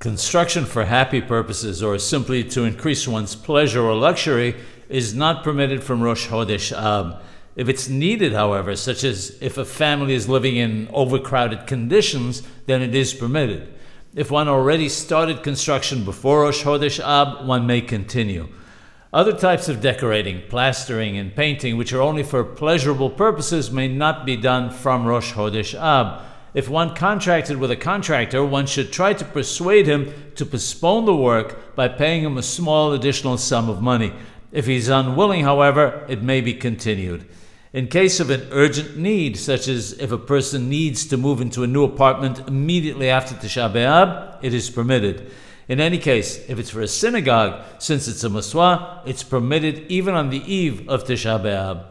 Construction 0.00 0.64
for 0.64 0.86
happy 0.86 1.20
purposes 1.20 1.82
or 1.82 1.98
simply 1.98 2.42
to 2.42 2.64
increase 2.64 3.06
one's 3.06 3.36
pleasure 3.36 3.82
or 3.82 3.94
luxury 3.94 4.56
is 4.88 5.14
not 5.14 5.44
permitted 5.44 5.84
from 5.84 6.02
Rosh 6.02 6.26
Chodesh 6.28 6.72
Ab. 6.72 7.20
If 7.54 7.68
it's 7.68 7.86
needed, 7.86 8.32
however, 8.32 8.76
such 8.76 9.04
as 9.04 9.36
if 9.42 9.58
a 9.58 9.64
family 9.66 10.14
is 10.14 10.26
living 10.26 10.56
in 10.56 10.88
overcrowded 10.94 11.66
conditions, 11.66 12.42
then 12.64 12.80
it 12.80 12.94
is 12.94 13.12
permitted. 13.12 13.74
If 14.14 14.30
one 14.30 14.48
already 14.48 14.88
started 14.88 15.42
construction 15.42 16.02
before 16.06 16.44
Rosh 16.44 16.64
Chodesh 16.64 16.98
Ab, 16.98 17.46
one 17.46 17.66
may 17.66 17.82
continue. 17.82 18.48
Other 19.12 19.34
types 19.34 19.68
of 19.68 19.82
decorating, 19.82 20.48
plastering, 20.48 21.18
and 21.18 21.36
painting, 21.36 21.76
which 21.76 21.92
are 21.92 22.00
only 22.00 22.22
for 22.22 22.42
pleasurable 22.42 23.10
purposes, 23.10 23.70
may 23.70 23.86
not 23.86 24.24
be 24.24 24.36
done 24.36 24.70
from 24.70 25.04
Rosh 25.04 25.34
Chodesh 25.34 25.78
Ab. 25.78 26.22
If 26.52 26.68
one 26.68 26.96
contracted 26.96 27.58
with 27.58 27.70
a 27.70 27.76
contractor, 27.76 28.44
one 28.44 28.66
should 28.66 28.92
try 28.92 29.12
to 29.12 29.24
persuade 29.24 29.86
him 29.86 30.12
to 30.34 30.44
postpone 30.44 31.04
the 31.04 31.14
work 31.14 31.76
by 31.76 31.88
paying 31.88 32.24
him 32.24 32.36
a 32.36 32.42
small 32.42 32.92
additional 32.92 33.38
sum 33.38 33.68
of 33.68 33.80
money. 33.80 34.12
If 34.50 34.66
he's 34.66 34.88
unwilling, 34.88 35.44
however, 35.44 36.04
it 36.08 36.22
may 36.22 36.40
be 36.40 36.54
continued. 36.54 37.24
In 37.72 37.86
case 37.86 38.18
of 38.18 38.30
an 38.30 38.48
urgent 38.50 38.96
need, 38.96 39.36
such 39.36 39.68
as 39.68 39.92
if 39.92 40.10
a 40.10 40.18
person 40.18 40.68
needs 40.68 41.06
to 41.06 41.16
move 41.16 41.40
into 41.40 41.62
a 41.62 41.68
new 41.68 41.84
apartment 41.84 42.40
immediately 42.48 43.08
after 43.08 43.36
Tisha 43.36 43.72
B'Av, 43.72 44.38
it 44.42 44.52
is 44.52 44.68
permitted. 44.70 45.30
In 45.68 45.78
any 45.78 45.98
case, 45.98 46.44
if 46.48 46.58
it's 46.58 46.70
for 46.70 46.80
a 46.80 46.88
synagogue, 46.88 47.62
since 47.78 48.08
it's 48.08 48.24
a 48.24 48.28
miswa, 48.28 49.02
it's 49.06 49.22
permitted 49.22 49.86
even 49.88 50.14
on 50.14 50.30
the 50.30 50.42
eve 50.52 50.88
of 50.88 51.04
Tisha 51.04 51.40
B'Av. 51.40 51.84